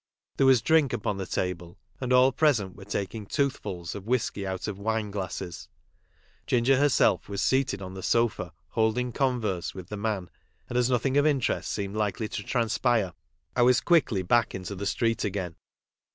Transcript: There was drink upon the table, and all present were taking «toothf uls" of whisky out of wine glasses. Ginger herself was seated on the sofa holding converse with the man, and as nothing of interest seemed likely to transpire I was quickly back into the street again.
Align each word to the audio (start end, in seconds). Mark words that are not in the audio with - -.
There 0.37 0.47
was 0.47 0.63
drink 0.63 0.93
upon 0.93 1.17
the 1.17 1.27
table, 1.27 1.77
and 1.99 2.11
all 2.11 2.31
present 2.31 2.75
were 2.75 2.85
taking 2.85 3.27
«toothf 3.27 3.61
uls" 3.61 3.93
of 3.93 4.07
whisky 4.07 4.47
out 4.47 4.67
of 4.67 4.79
wine 4.79 5.11
glasses. 5.11 5.67
Ginger 6.47 6.77
herself 6.77 7.29
was 7.29 7.39
seated 7.39 7.83
on 7.83 7.93
the 7.93 8.01
sofa 8.01 8.51
holding 8.69 9.11
converse 9.11 9.75
with 9.75 9.89
the 9.89 9.97
man, 9.97 10.31
and 10.67 10.75
as 10.75 10.89
nothing 10.89 11.17
of 11.17 11.27
interest 11.27 11.71
seemed 11.71 11.95
likely 11.95 12.27
to 12.27 12.41
transpire 12.41 13.13
I 13.55 13.61
was 13.61 13.79
quickly 13.79 14.23
back 14.23 14.55
into 14.55 14.73
the 14.73 14.87
street 14.87 15.23
again. 15.23 15.55